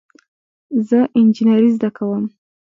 [0.87, 2.23] زه انجینری زده کوم